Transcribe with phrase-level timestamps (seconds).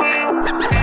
[0.00, 0.79] Música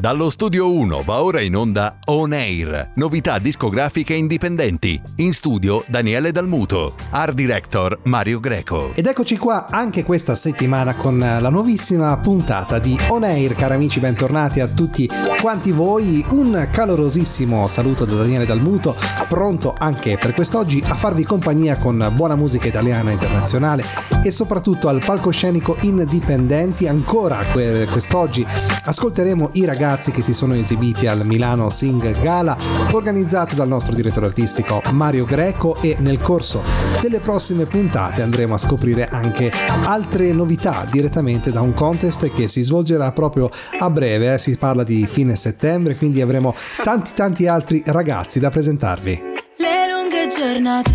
[0.00, 5.00] Dallo studio 1 va ora in onda On Air, novità discografiche indipendenti.
[5.16, 8.92] In studio Daniele Dalmuto, art director Mario Greco.
[8.94, 13.98] Ed eccoci qua anche questa settimana con la nuovissima puntata di On Air, cari amici,
[13.98, 16.24] bentornati a tutti quanti voi.
[16.30, 18.94] Un calorosissimo saluto da Daniele Dalmuto,
[19.28, 23.84] pronto anche per quest'oggi a farvi compagnia con buona musica italiana e internazionale
[24.22, 26.86] e soprattutto al palcoscenico indipendenti.
[26.86, 28.46] Ancora quest'oggi
[28.84, 32.54] ascolteremo i ragazzi ragazzi che si sono esibiti al Milano Sing Gala
[32.92, 36.62] organizzato dal nostro direttore artistico Mario Greco e nel corso
[37.00, 39.50] delle prossime puntate andremo a scoprire anche
[39.84, 43.48] altre novità direttamente da un contest che si svolgerà proprio
[43.78, 44.38] a breve, eh?
[44.38, 49.22] si parla di fine settembre, quindi avremo tanti tanti altri ragazzi da presentarvi.
[49.56, 50.92] Le lunghe giornate,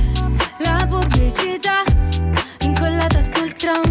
[0.59, 1.81] la pubblicità
[2.59, 3.81] incollata sul tram,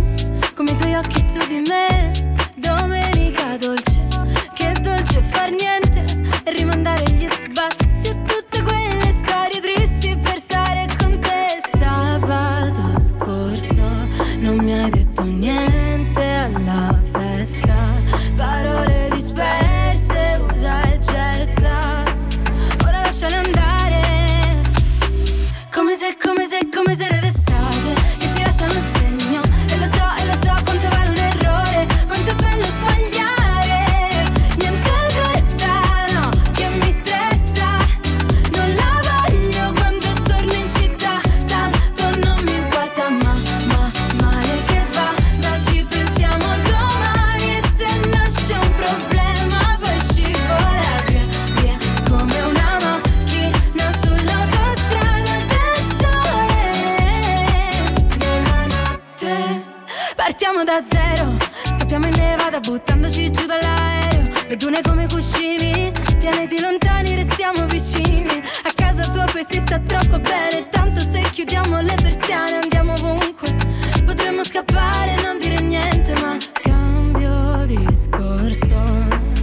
[0.55, 2.22] come i tuoi occhi su di me,
[5.33, 6.05] far niente
[6.45, 7.91] rimandare gli sbatti
[60.73, 61.37] da zero,
[61.76, 64.31] scappiamo in nevada buttandoci giù dall'aereo.
[64.48, 68.42] Le dune come cuscini, pianeti lontani restiamo vicini.
[68.65, 73.55] A casa tua poi si sta troppo bene, tanto se chiudiamo le persiane andiamo ovunque.
[74.06, 79.42] Potremmo scappare e non dire niente, ma cambio discorso.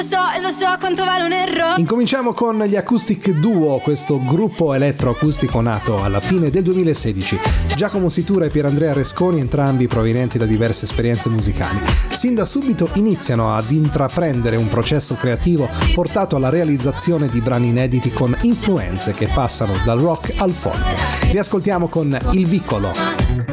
[0.00, 1.80] Lo so, lo so quanto vale un errore.
[1.80, 7.38] Incominciamo con gli Acoustic Duo, questo gruppo elettroacustico nato alla fine del 2016.
[7.76, 11.80] Giacomo Situra e Pierandrea Resconi, entrambi provenienti da diverse esperienze musicali.
[12.08, 18.10] Sin da subito iniziano ad intraprendere un processo creativo portato alla realizzazione di brani inediti
[18.10, 21.30] con influenze che passano dal rock al folk.
[21.30, 23.49] Li ascoltiamo con Il Vicolo.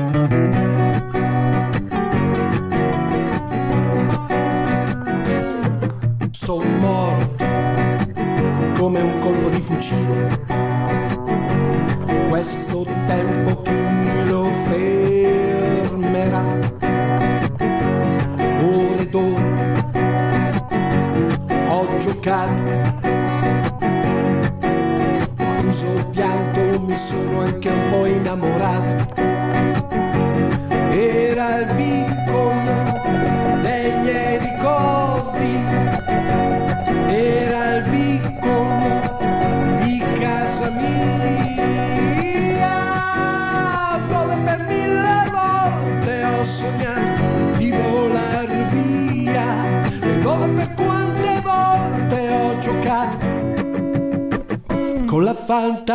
[55.58, 55.86] Con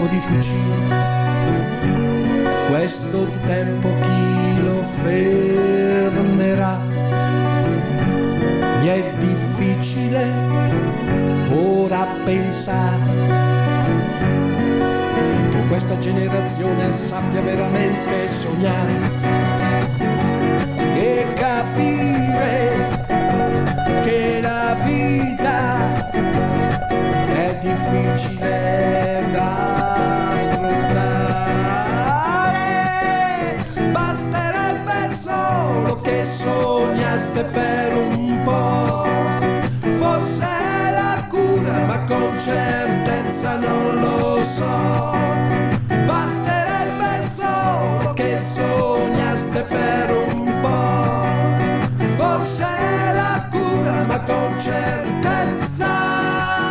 [0.00, 0.98] colpo di fucile.
[2.68, 6.78] Questo tempo chi lo fermerà?
[8.80, 10.26] Mi è difficile
[11.50, 13.28] ora pensare
[15.50, 18.92] che questa generazione sappia veramente sognare
[20.96, 22.72] e capire
[24.02, 26.08] che la vita
[27.34, 28.49] è difficile
[37.40, 39.04] sognaste per un po'.
[39.90, 45.16] Forse è la cura, ma con certezza non lo so.
[46.06, 52.06] Basterebbe solo che sognaste per un po'.
[52.06, 56.69] Forse è la cura, ma con certezza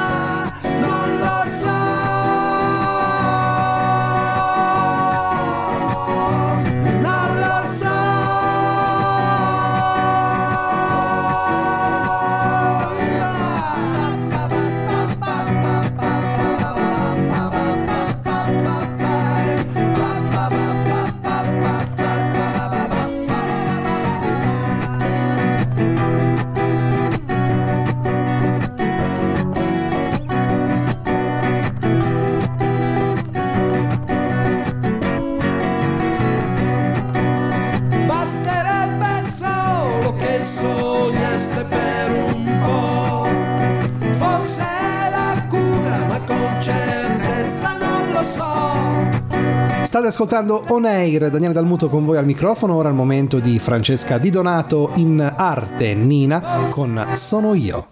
[49.89, 53.57] State ascoltando On Air, Daniele Dalmuto con voi al microfono, ora è il momento di
[53.57, 57.87] Francesca Di Donato in arte Nina con Sono io.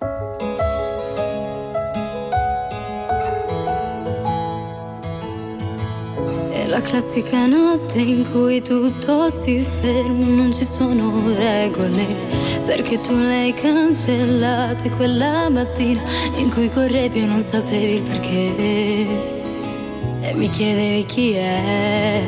[6.52, 12.06] È la classica notte in cui tutto si ferma, non ci sono regole,
[12.68, 16.02] perché tu l'hai cancellata quella mattina
[16.36, 19.37] in cui correvi e non sapevi il perché.
[20.28, 22.22] E mi chiedevi chi è.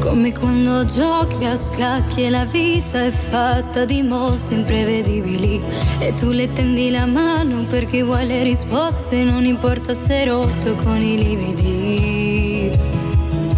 [0.00, 5.62] Come quando giochi a scacchi e la vita è fatta di mosse imprevedibili
[6.00, 11.00] E tu le tendi la mano perché vuoi le risposte Non importa se rotto con
[11.00, 12.72] i lividi.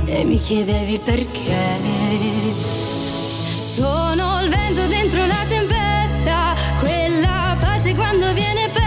[0.05, 1.81] E mi chiedevi perché?
[3.75, 8.82] Sono il vento dentro la tempesta Quella pace quando viene persa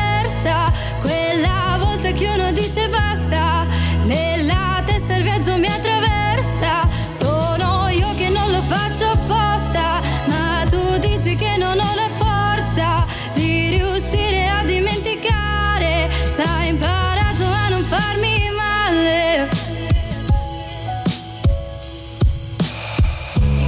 [2.06, 3.66] Volta che uno dice basta.
[4.04, 6.88] Nella testa il viaggio mi attraversa.
[7.18, 10.02] Sono io che non lo faccio apposta.
[10.28, 13.04] Ma tu dici che non ho la forza
[13.34, 16.08] Di riuscire a dimenticare.
[16.26, 19.50] Sai imparato a non farmi male.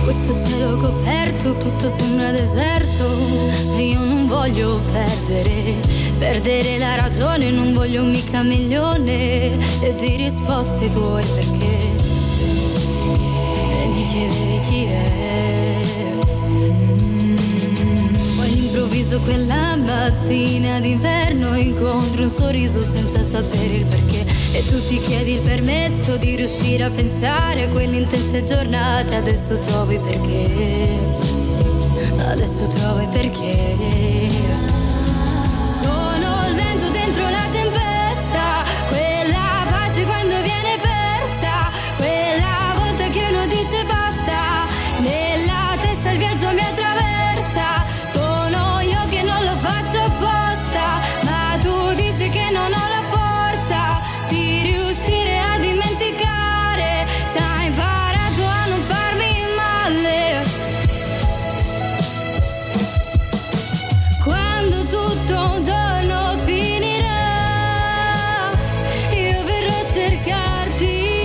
[0.03, 3.55] Questo cielo coperto tutto sembra deserto.
[3.75, 5.75] E io non voglio perdere,
[6.17, 11.77] perdere la ragione, non voglio mica milione e di risposte tue perché
[13.81, 15.79] e mi chiedevi chi è.
[18.36, 24.25] Poi all'improvviso quella mattina d'inverno incontro un sorriso senza sapere il perché.
[24.53, 29.59] E tu ti chiedi il permesso di riuscire a pensare a quelle intense giornate adesso
[29.59, 30.97] trovi perché
[32.25, 34.76] adesso trovi perché
[37.07, 38.16] dentro la tempesta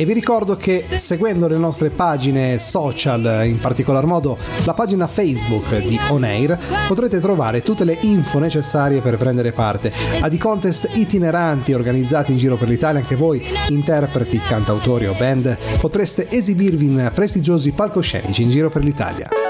[0.02, 5.76] E vi ricordo che seguendo le nostre pagine social, in particolar modo la pagina Facebook
[5.78, 10.88] di On Air, potrete trovare tutte le info necessarie per prendere parte a di contest
[10.94, 12.98] itineranti organizzati in giro per l'Italia.
[12.98, 19.41] Anche voi, interpreti, cantautori o band, potreste esibirvi in prestigiosi palcoscenici in giro per l'Italia.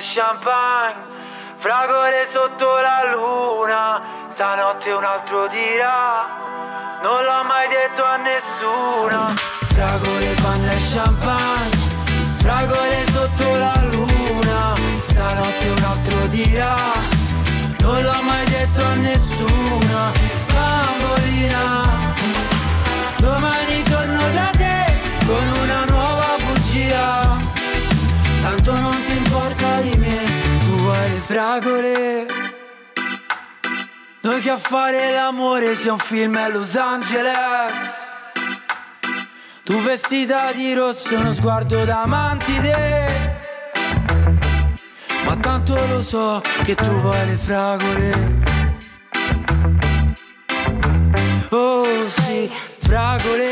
[0.00, 0.96] Champagne,
[1.56, 6.26] fragole sotto la luna, stanotte un altro dirà,
[7.02, 9.34] non l'ho mai detto a nessuno.
[9.74, 11.76] Fragole, panna e champagne,
[12.38, 16.76] fragole sotto la luna, stanotte un altro dirà,
[17.80, 20.12] non l'ho mai detto a nessuno.
[20.52, 21.89] Bambolina,
[31.30, 32.26] fragole.
[34.22, 37.98] Noi che a fare l'amore sia un film a Los Angeles.
[39.62, 43.38] Tu vestita di rosso, uno sguardo da mantide.
[45.24, 48.12] Ma tanto lo so che tu vuoi le fragole.
[51.50, 52.50] Oh sì.
[52.78, 53.49] Fragole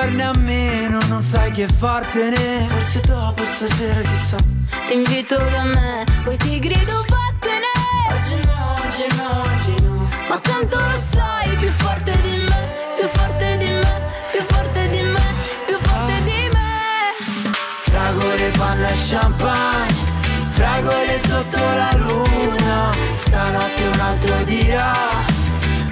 [0.00, 2.66] farne a meno, non sai che fartene.
[2.68, 4.36] Forse dopo stasera chissà.
[4.86, 7.72] Ti invito da me, poi ti grido vattene!
[8.08, 10.08] Oggi no, oggi no, oggi no.
[10.28, 12.58] Ma tanto lo sai, più forte di me
[12.96, 13.94] Più forte di me,
[14.30, 15.24] più forte di me
[15.66, 17.52] Più forte di me.
[17.80, 19.94] Fragole, panna e champagne
[20.50, 22.90] Fragole sotto la luna.
[23.14, 24.94] Stanotte un altro dirà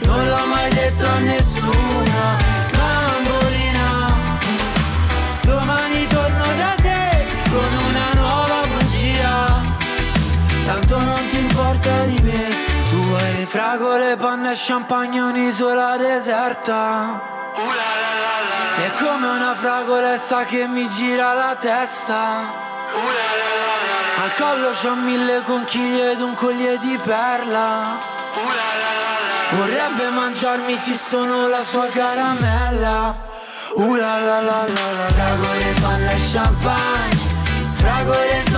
[0.04, 1.57] Non l'ho mai detto a nessuna
[13.48, 17.20] fragole, panna e champagne Un'isola deserta.
[18.76, 22.66] È come una fragolessa che mi gira la testa.
[24.22, 27.98] Al collo c'ho mille conchiglie ed un collier di perla.
[29.50, 33.16] Vorrebbe mangiarmi se sono la sua caramella.
[33.76, 37.36] Uh la la la la Fragole, panna e champagne.
[37.72, 38.57] Fragole sotto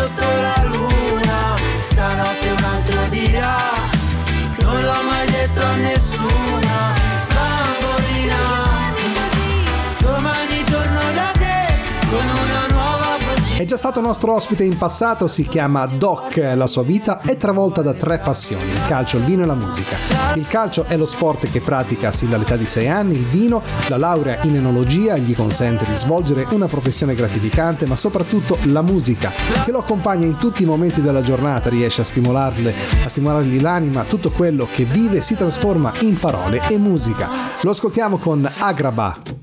[13.71, 17.93] già stato nostro ospite in passato, si chiama Doc, la sua vita è travolta da
[17.93, 19.97] tre passioni, il calcio, il vino e la musica.
[20.35, 23.97] Il calcio è lo sport che pratica sin dall'età di 6 anni, il vino, la
[23.97, 29.33] laurea in enologia gli consente di svolgere una professione gratificante, ma soprattutto la musica,
[29.65, 32.75] che lo accompagna in tutti i momenti della giornata, riesce a stimolarle,
[33.05, 37.29] a stimolargli l'anima, tutto quello che vive si trasforma in parole e musica.
[37.63, 39.40] Lo ascoltiamo con Agraba.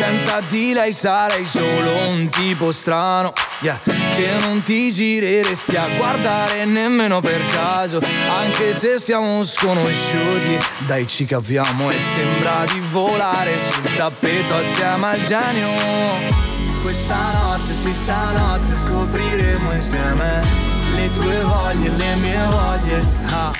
[0.00, 6.64] Senza di lei sarei solo un tipo strano yeah, Che non ti gireresti a guardare
[6.64, 10.56] nemmeno per caso Anche se siamo sconosciuti.
[10.86, 15.68] Dai ci capiamo e sembra di volare sul tappeto assieme al genio.
[16.80, 20.42] Questa notte, sì stanotte scopriremo insieme
[20.94, 23.04] Le tue voglie, le mie voglie.
[23.26, 23.52] Ah.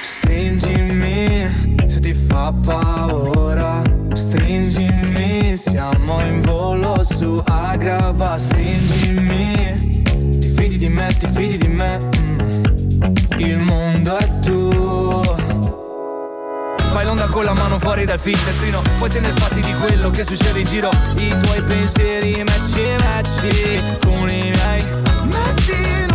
[0.00, 10.02] Stringimi se ti fa paura Stringimi, siamo in volo su Agraba Stringimi,
[10.40, 12.46] ti fidi di me, ti fidi di me mm.
[13.36, 15.36] Il mondo è tuo.
[16.88, 20.24] Fai l'onda con la mano fuori dal finestrino Poi te ne sbatti di quello che
[20.24, 20.88] succede in giro.
[21.18, 24.82] I tuoi pensieri matchi matchi con i miei
[25.24, 26.05] Metti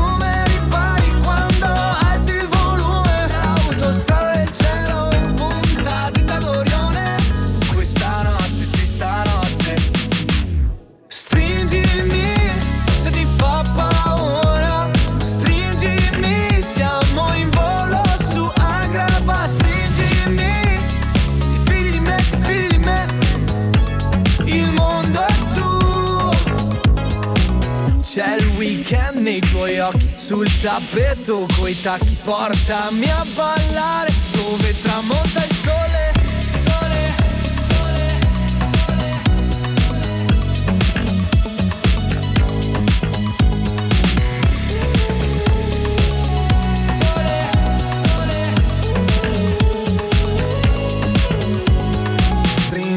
[29.93, 36.11] occhi Sul tappeto coi tacchi Portami a ballare dove tramonta il sole.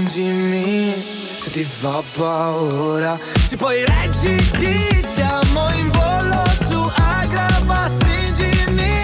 [0.06, 0.94] Sole,
[1.36, 6.42] se ti fa paura Se poi reggiti siamo in volo
[6.84, 9.03] su Agraba Stringimi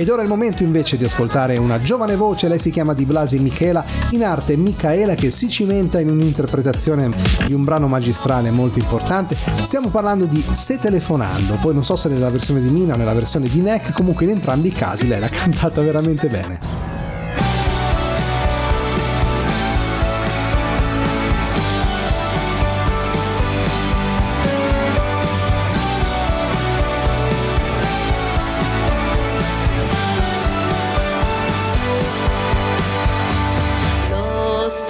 [0.00, 3.04] Ed ora è il momento invece di ascoltare una giovane voce, lei si chiama Di
[3.04, 7.10] Blasi Michela, in arte Micaela che si cimenta in un'interpretazione
[7.46, 9.36] di un brano magistrale molto importante.
[9.36, 13.12] Stiamo parlando di Se telefonando, poi non so se nella versione di Mina o nella
[13.12, 16.89] versione di Neck, comunque in entrambi i casi lei l'ha cantata veramente bene.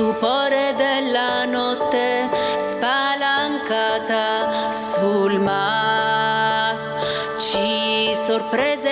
[0.01, 7.05] Stupore della notte spalancata sul mar.
[7.37, 8.89] Ci sorprese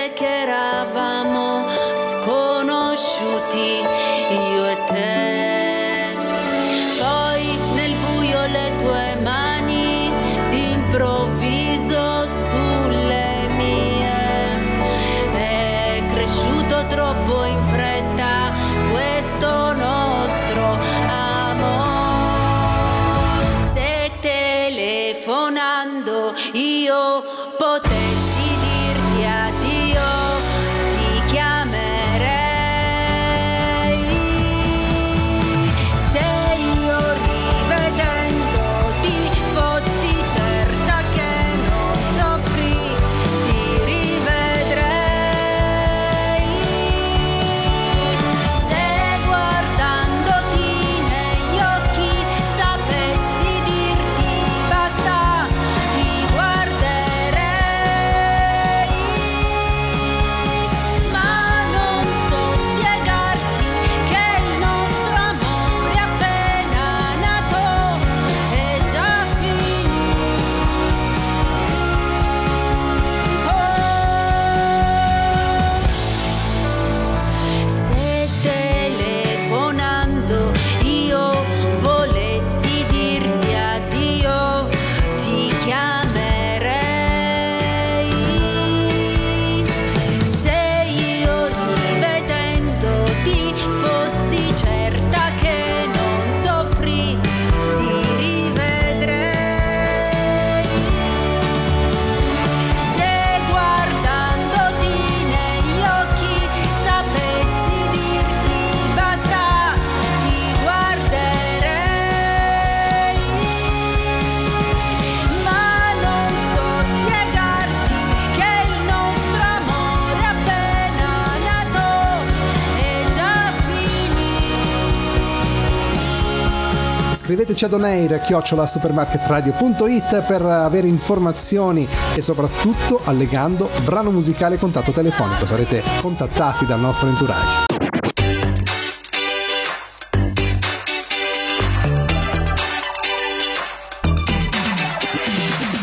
[127.59, 134.91] Scriveteci ad oneir chiocciola supermarketradio.it per avere informazioni e soprattutto allegando brano musicale e contatto
[134.91, 135.45] telefonico.
[135.45, 137.65] Sarete contattati dal nostro entourage.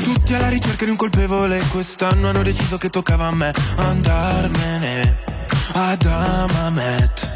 [0.02, 5.18] Tutti alla ricerca di un colpevole Quest'anno hanno deciso che toccava a me Andarmene
[5.72, 7.35] ad Amamet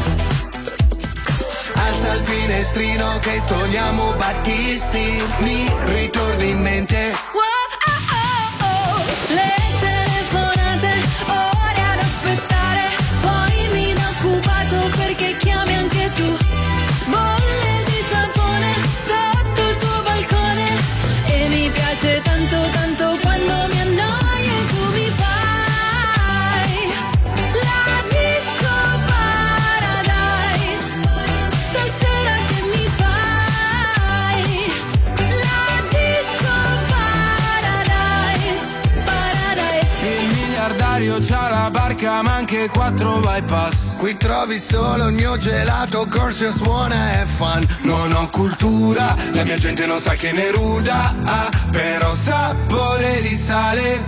[2.31, 7.20] Finestrino che stoniamo Battisti, mi ritorni in mente.
[42.51, 43.95] Anche quattro bypass.
[43.95, 47.65] Qui trovi solo il mio gelato, Corsia suona e fan.
[47.83, 53.37] Non ho cultura, la mia gente non sa che ne ruda, ah, però sapore di
[53.37, 54.03] sale.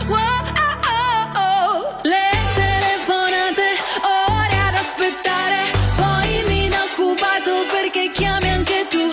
[2.03, 3.67] Le telefonate,
[4.03, 5.59] ore ad aspettare,
[5.95, 9.03] poi mi da occupato perché chiami anche tu.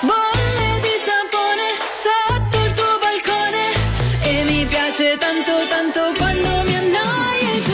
[0.00, 3.64] Bolle di sapone sotto il tuo balcone
[4.22, 7.73] e mi piace tanto tanto quando mi annoi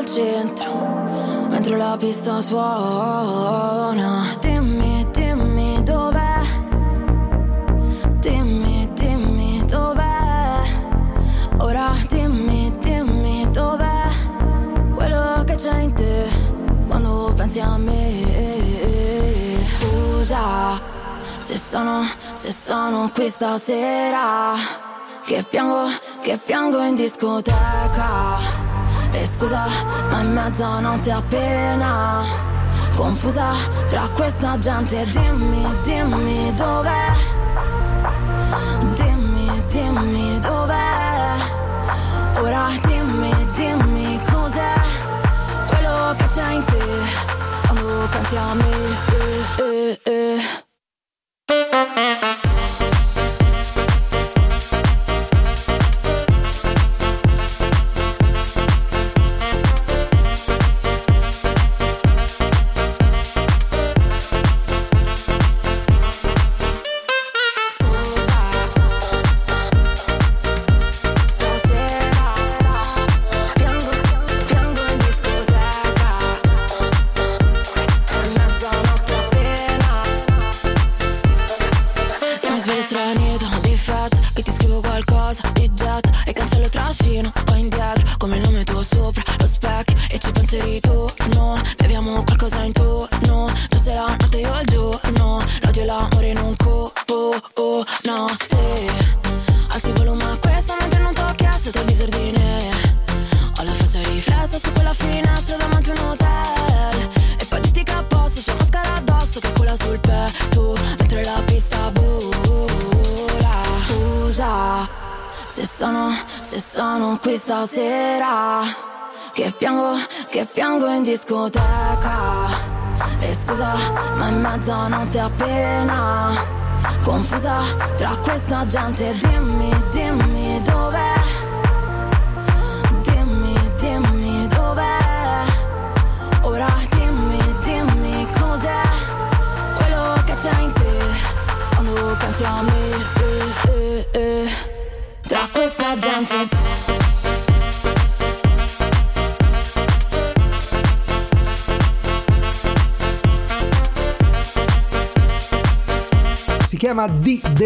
[0.00, 0.72] al centro,
[1.50, 4.24] mentre la pista suona.
[4.40, 6.40] Dimmi, dimmi dov'è.
[8.18, 10.62] Dimmi, dimmi dov'è.
[11.58, 14.08] Ora dimmi, dimmi dov'è.
[14.94, 16.28] Quello che c'è in te
[16.88, 19.58] quando pensi a me.
[19.60, 20.80] Scusa
[21.36, 24.54] se sono, se sono qui stasera.
[25.26, 25.88] Che piango,
[26.22, 28.49] che piango in discoteca.
[29.12, 29.66] E scusa,
[30.08, 32.24] ma in mezzo è mezzanotte appena
[32.94, 33.52] Confusa
[33.88, 35.04] tra questa gente.
[35.10, 37.12] Dimmi, dimmi dov'è?
[38.94, 41.34] Dimmi, dimmi dov'è?
[42.36, 44.74] Ora dimmi, dimmi cos'è
[45.66, 46.84] Quello che c'è in te
[47.66, 48.70] Quando pensi a me.
[49.58, 50.59] Eh, eh, eh.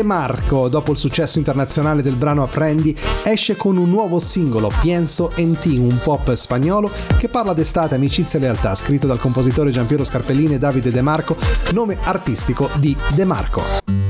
[0.04, 5.30] De Marco, dopo il successo internazionale del brano Apprendi, esce con un nuovo singolo, Pienso
[5.36, 10.04] en ti, un pop spagnolo che parla d'estate, amicizia e lealtà, scritto dal compositore Giampiero
[10.04, 11.36] Scarpellini e Davide De Marco,
[11.72, 14.03] nome artistico di De Marco.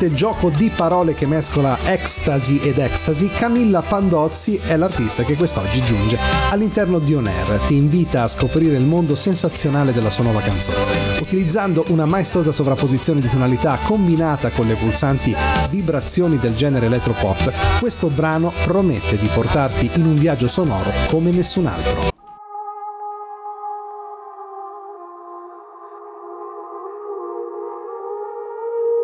[0.00, 5.82] Intelligente gioco di parole che mescola ecstasy ed ecstasy, Camilla Pandozzi è l'artista che quest'oggi
[5.84, 6.18] giunge
[6.50, 7.60] all'interno di On Air.
[7.66, 11.18] Ti invita a scoprire il mondo sensazionale della sua nuova canzone.
[11.20, 15.34] Utilizzando una maestosa sovrapposizione di tonalità combinata con le pulsanti
[15.68, 21.66] vibrazioni del genere electropop, questo brano promette di portarti in un viaggio sonoro come nessun
[21.66, 22.19] altro.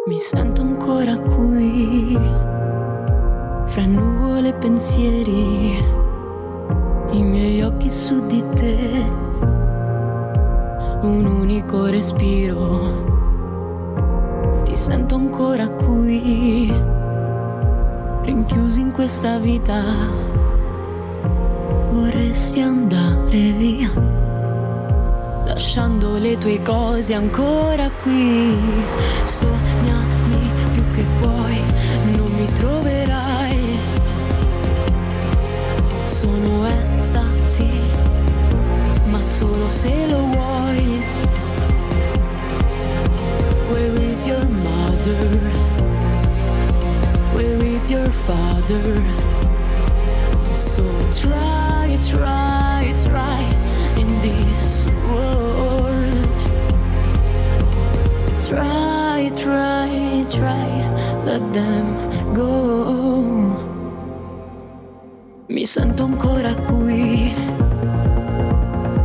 [0.09, 2.17] Mi sento ancora qui,
[3.65, 5.83] fra nuvole e pensieri,
[7.11, 9.05] i miei occhi su di te,
[11.03, 13.03] un unico respiro.
[14.63, 16.73] Ti sento ancora qui,
[18.23, 19.83] rinchiusi in questa vita,
[21.91, 24.26] vorresti andare via
[25.47, 28.59] lasciando le tue cose ancora qui.
[29.25, 31.61] Sognami più che puoi,
[32.17, 33.79] non mi troverai.
[36.05, 37.71] Sono estasi,
[39.09, 41.05] ma solo se lo vuoi.
[43.71, 45.41] Where is your mother?
[47.35, 49.03] Where is your father?
[50.55, 50.83] So
[51.13, 53.45] try, try, try
[53.97, 56.39] in this world.
[58.49, 60.69] Try, try, try,
[61.25, 61.87] let them
[62.35, 62.51] go.
[65.49, 67.33] Mi sento ancora qui,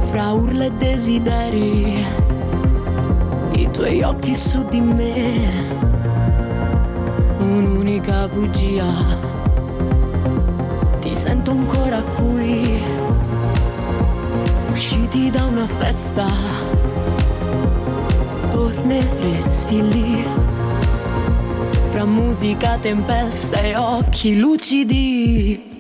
[0.10, 2.06] fra urla e desideri,
[3.54, 5.50] i tuoi occhi su di me,
[7.40, 9.30] un'unica bugia
[11.02, 12.80] ti sento ancora qui,
[14.82, 16.26] usciti da una festa,
[18.50, 20.26] torneresti lì,
[21.90, 25.71] fra musica, tempesta e occhi lucidi.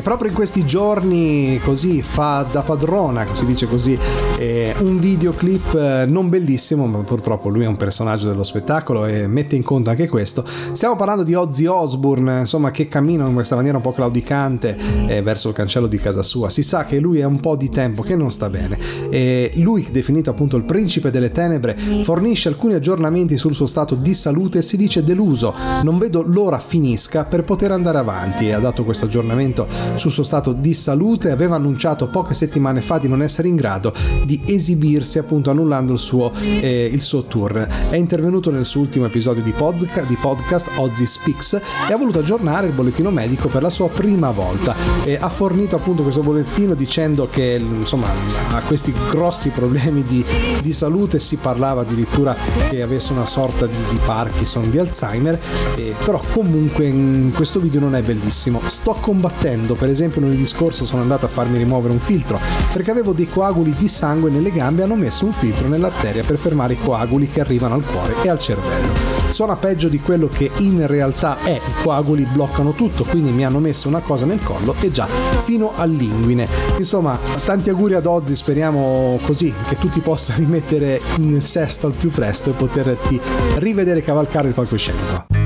[0.00, 3.98] E proprio in questi giorni così fa da padrona, si dice così,
[4.40, 9.26] eh, un videoclip eh, non bellissimo, ma purtroppo lui è un personaggio dello spettacolo e
[9.26, 10.46] mette in conto anche questo.
[10.72, 15.20] Stiamo parlando di Ozzy Osbourne, insomma, che cammina in questa maniera un po' claudicante eh,
[15.20, 16.48] verso il cancello di casa sua.
[16.48, 18.78] Si sa che lui è un po' di tempo che non sta bene.
[19.10, 24.14] E lui, definito appunto il principe delle tenebre, fornisce alcuni aggiornamenti sul suo stato di
[24.14, 25.54] salute e si dice deluso.
[25.82, 30.22] Non vedo l'ora finisca per poter andare avanti e ha dato questo aggiornamento sul suo
[30.22, 31.30] stato di salute.
[31.30, 33.92] Aveva annunciato poche settimane fa di non essere in grado
[34.30, 37.66] di esibirsi, appunto annullando il suo, eh, il suo tour.
[37.88, 42.20] È intervenuto nel suo ultimo episodio di, podca- di podcast Ozzy Speaks e ha voluto
[42.20, 44.76] aggiornare il bollettino medico per la sua prima volta.
[45.02, 48.06] E ha fornito appunto questo bollettino dicendo che insomma
[48.52, 50.24] ha questi grossi problemi di,
[50.62, 52.36] di salute, si parlava addirittura
[52.68, 55.40] che avesse una sorta di, di Parkinson, di Alzheimer,
[55.74, 58.60] e, però comunque in questo video non è bellissimo.
[58.66, 62.38] Sto combattendo, per esempio lunedì scorso sono andato a farmi rimuovere un filtro
[62.72, 66.74] perché avevo dei coaguli di sangue nelle gambe hanno messo un filtro nell'arteria per fermare
[66.74, 68.92] i coaguli che arrivano al cuore e al cervello.
[69.30, 73.60] Suona peggio di quello che in realtà è, i coaguli bloccano tutto, quindi mi hanno
[73.60, 75.06] messo una cosa nel collo e già
[75.44, 76.46] fino all'inguine.
[76.76, 81.94] Insomma, tanti auguri ad Ozzy, speriamo così che tu ti possa rimettere in sesto al
[81.94, 83.20] più presto e poterti
[83.56, 85.39] rivedere cavalcare il palcoscenico.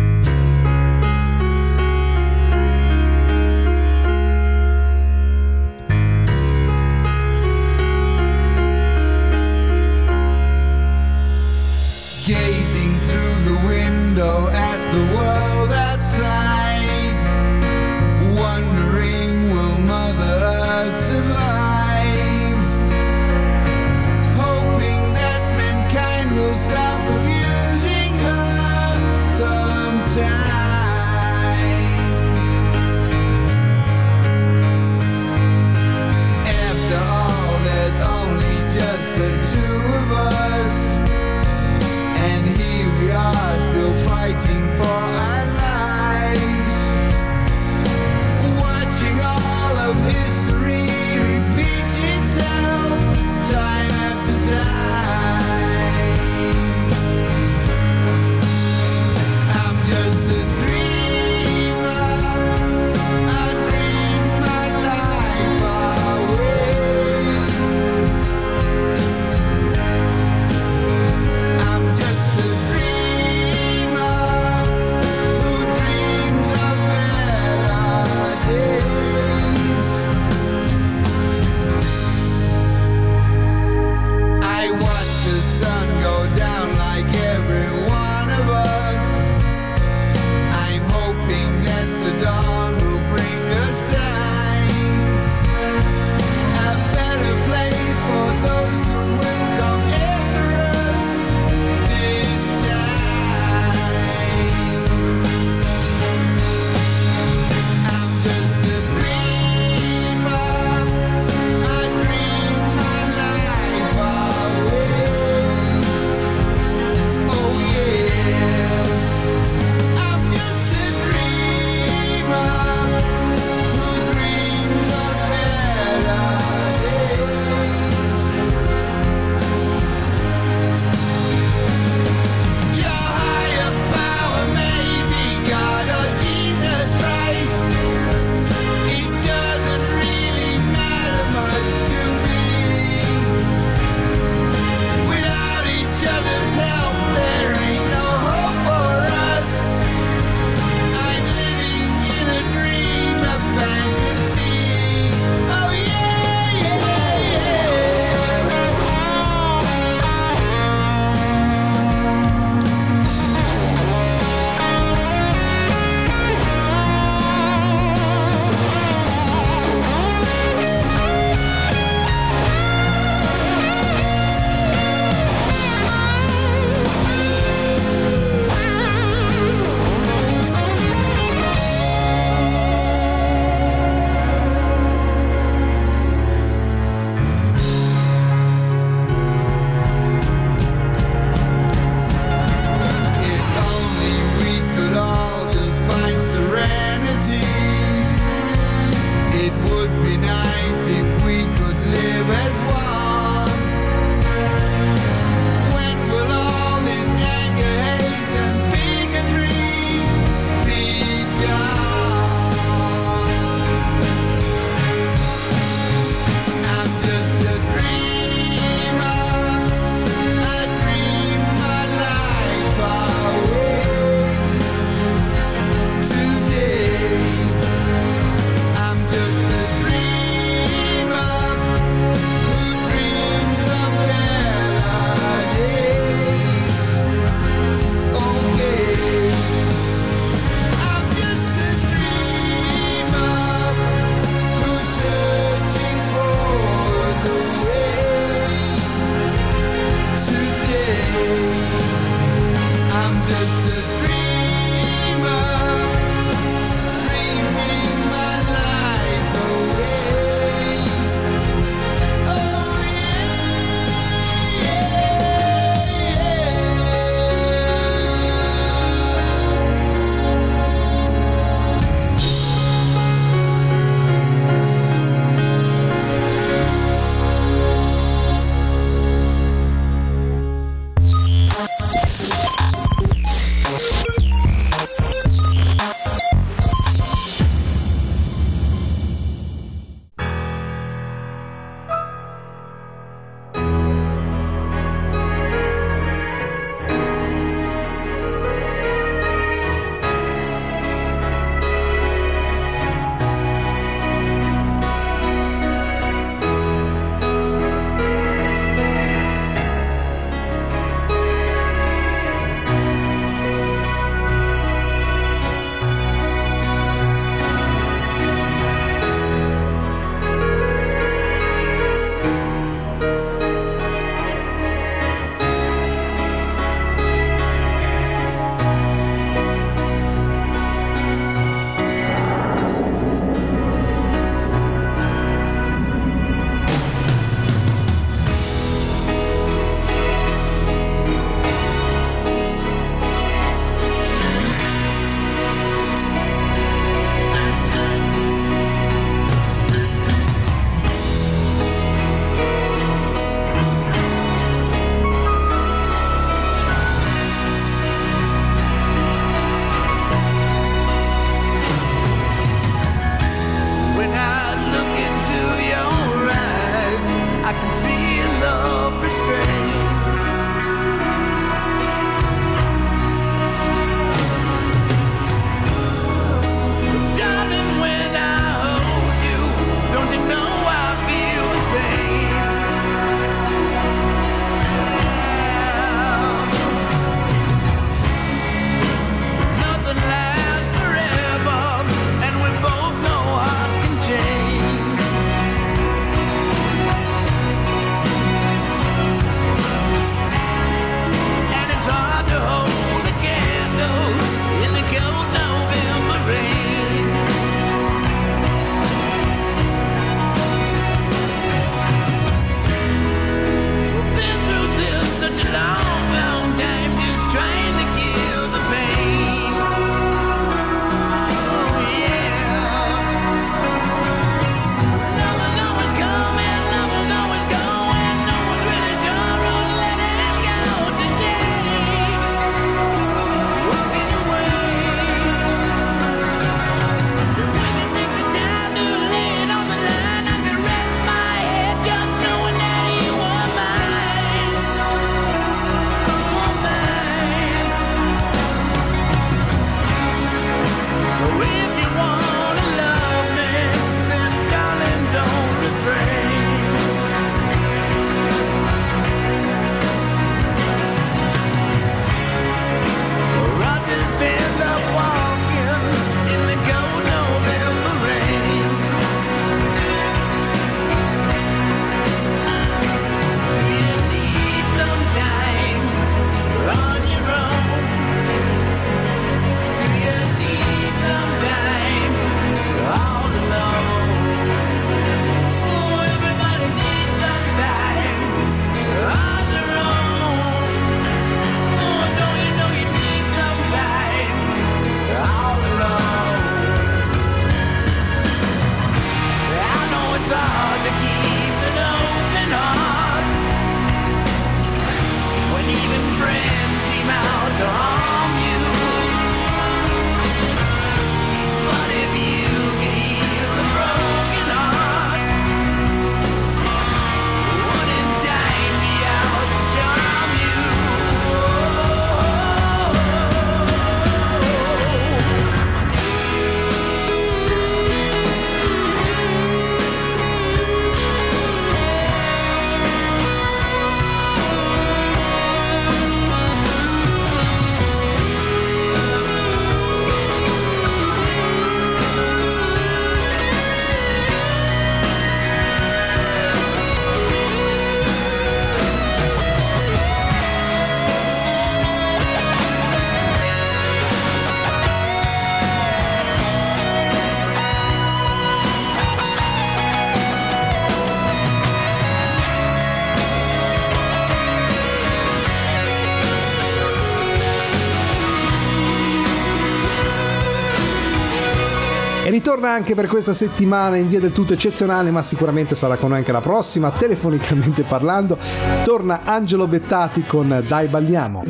[572.64, 576.18] Torna anche per questa settimana in via del tutto eccezionale, ma sicuramente sarà con noi
[576.20, 578.38] anche la prossima, telefonicamente parlando.
[578.84, 581.42] Torna Angelo Bettati con Dai Balliamo.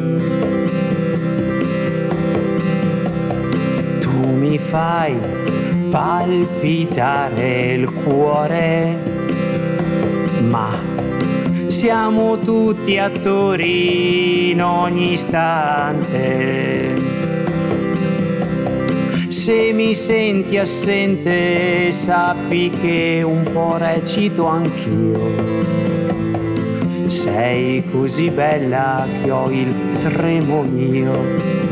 [4.00, 5.16] Tu mi fai
[5.88, 8.98] palpitare il cuore,
[10.40, 10.70] ma
[11.68, 16.83] siamo tutti attori in ogni istante
[19.44, 25.20] se mi senti assente sappi che un po' recito anch'io.
[27.08, 31.63] Sei così bella che ho il tremo mio.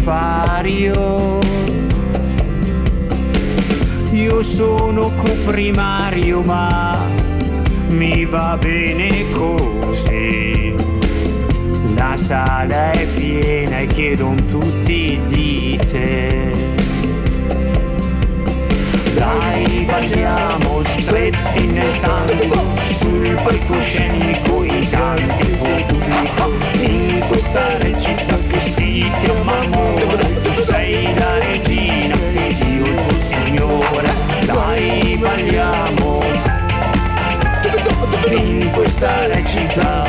[0.00, 1.38] Sipario.
[4.12, 6.98] Io sono coprimario ma
[7.90, 10.74] mi va bene così.
[11.94, 16.78] La sala è piena e chiedono tutti di te.
[19.14, 22.62] Dai, balliamo stretti nel tango,
[22.94, 27.76] sul palcoscenico i tanti pubblico, in questa
[28.60, 34.12] recita che chiama amore, tu sei la regina ed io il tuo signore,
[34.44, 36.22] dai, balliamo,
[38.30, 40.04] in questa recita,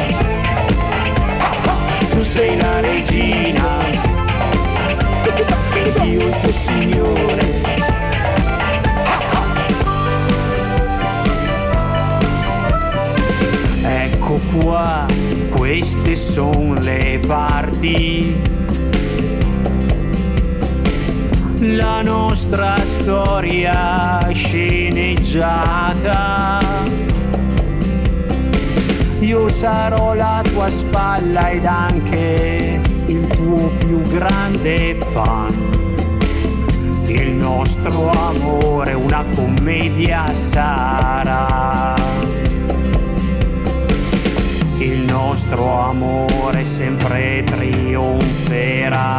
[2.09, 3.79] tu sei la regina
[5.73, 7.59] ed io il tuo signore.
[13.83, 15.05] Ecco qua,
[15.71, 18.35] queste sono le parti.
[21.59, 24.99] La nostra storia sceneggiata.
[29.21, 35.55] Io sarò la tua spalla ed anche il tuo più grande fan.
[37.05, 42.10] Il nostro amore una commedia sarà
[44.83, 49.11] il nostro amore sempre trionferà.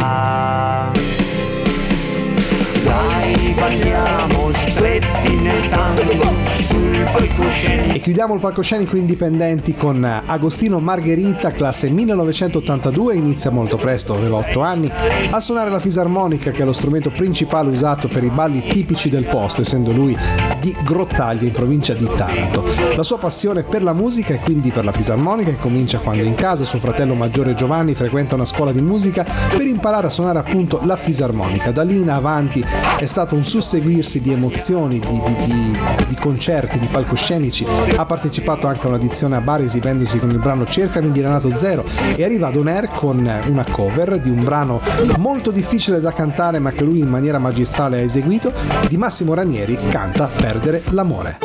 [7.91, 14.61] E chiudiamo il palcoscenico indipendenti con Agostino Margherita, classe 1982, inizia molto presto, aveva 8
[14.61, 14.91] anni,
[15.29, 19.25] a suonare la fisarmonica che è lo strumento principale usato per i balli tipici del
[19.25, 20.17] posto, essendo lui
[20.59, 22.63] di Grottaglie in provincia di Taranto.
[22.95, 26.65] La sua passione per la musica e quindi per la fisarmonica comincia quando in casa
[26.65, 30.95] suo fratello maggiore Giovanni frequenta una scuola di musica per imparare a suonare appunto la
[30.95, 31.71] fisarmonica.
[31.71, 32.65] Da lì in avanti
[32.97, 37.65] è stato un susseguirsi di emozioni, di, di, di, di concerti, di palcoscenici.
[37.95, 41.85] Ha partecipato anche a un'edizione a Bari esibendosi con il brano Cercami di Renato Zero
[42.15, 43.17] e arriva ad On Air con
[43.47, 44.81] una cover di un brano
[45.17, 48.51] molto difficile da cantare ma che lui in maniera magistrale ha eseguito
[48.87, 51.37] di Massimo Ranieri, canta Perdere l'amore.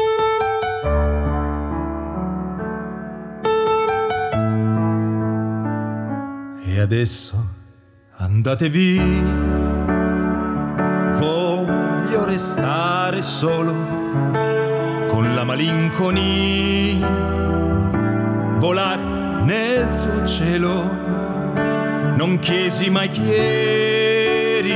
[6.64, 7.56] E adesso
[8.18, 9.02] andate via,
[12.38, 13.74] voglio restare solo
[15.08, 17.08] con la malinconia,
[18.58, 19.02] volare
[19.42, 21.06] nel suo cielo.
[22.16, 24.72] Non chiesi mai chieri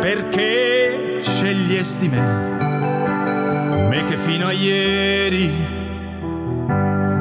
[0.00, 2.20] perché scegliesti me,
[3.88, 5.52] me che fino a ieri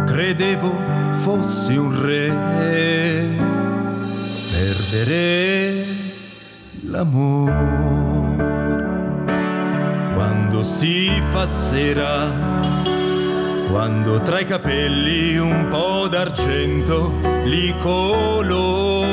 [0.06, 0.76] credevo
[1.20, 2.34] fossi un re.
[4.52, 5.86] Perdere
[6.88, 8.65] l'amore
[10.56, 12.32] quando si fa sera,
[13.70, 19.12] quando tra i capelli un po' d'argento li colora,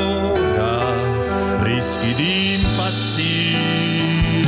[1.63, 4.47] rischi di impazzire,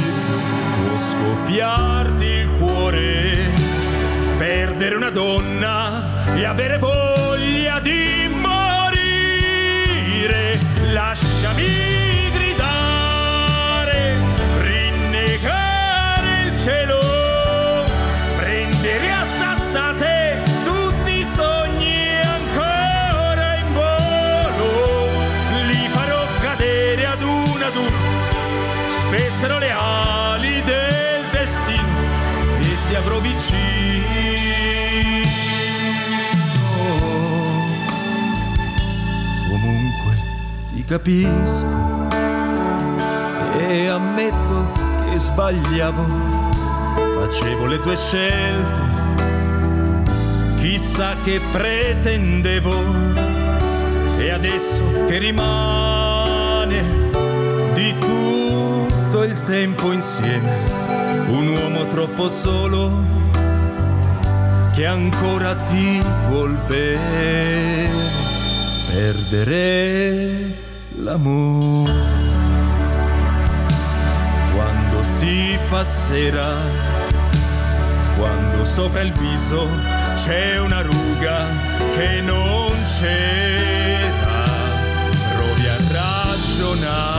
[0.88, 3.52] può scoppiarti il cuore,
[4.38, 8.98] perdere una donna e avere voglia di morire.
[10.94, 12.05] Lasciami
[33.46, 34.06] vicino.
[39.50, 40.14] Comunque
[40.74, 41.68] ti capisco
[43.58, 44.72] e ammetto
[45.10, 46.06] che sbagliavo,
[47.20, 48.82] facevo le tue scelte,
[50.58, 53.14] chissà che pretendevo.
[54.18, 56.84] E adesso che rimane
[57.74, 60.58] di tutto il tempo insieme,
[61.28, 63.25] un uomo troppo solo
[64.76, 67.90] che ancora ti vuol bene.
[68.92, 70.54] Perdere
[70.98, 71.94] l'amore.
[74.54, 76.94] Quando si fa sera
[78.18, 79.68] quando sopra il viso
[80.16, 81.46] c'è una ruga
[81.96, 84.46] che non c'era
[85.34, 87.15] provi a ragionare.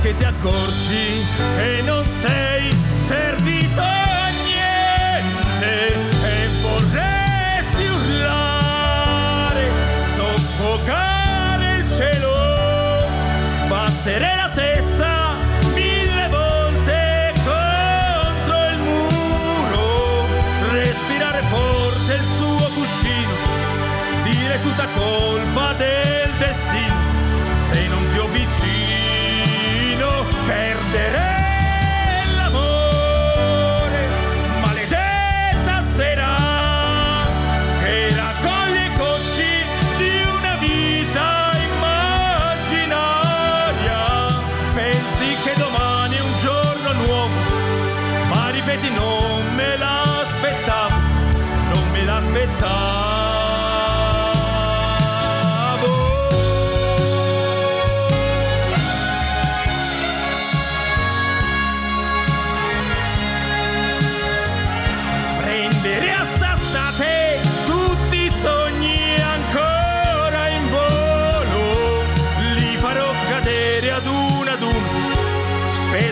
[0.00, 1.24] che ti accorgi
[1.56, 3.97] che non sei servito.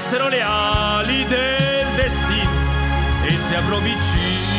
[0.06, 2.50] essero le ali del destino
[3.24, 4.54] e ti avrò vicino.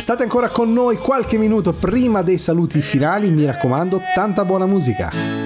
[0.00, 5.41] State ancora con noi qualche minuto prima dei saluti finali, mi raccomando, tanta buona musica.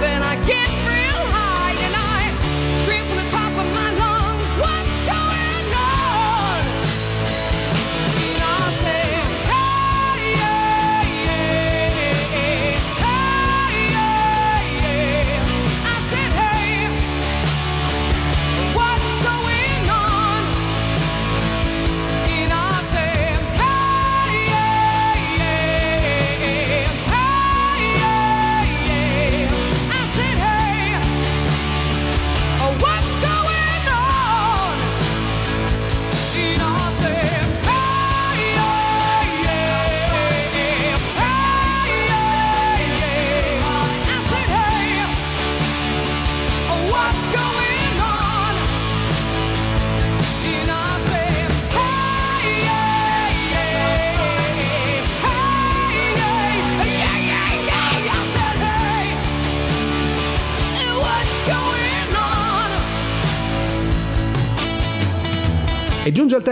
[0.00, 0.77] then I get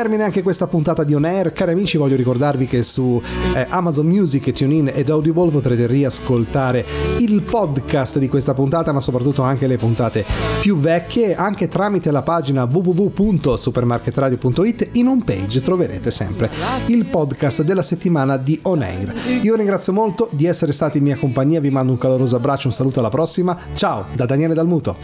[0.07, 1.53] termine anche questa puntata di On Air.
[1.53, 3.21] Cari amici, voglio ricordarvi che su
[3.57, 6.87] eh, Amazon Music, TuneIn ed Audible potrete riascoltare
[7.19, 10.25] il podcast di questa puntata, ma soprattutto anche le puntate
[10.61, 14.91] più vecchie, anche tramite la pagina www.supermarketradio.it.
[14.93, 16.53] In home page troverete sempre
[16.87, 19.13] il podcast della settimana di On Air.
[19.43, 22.75] Io ringrazio molto di essere stati in mia compagnia, vi mando un caloroso abbraccio, un
[22.75, 23.59] saluto alla prossima.
[23.75, 24.95] Ciao da Daniele Dalmuto.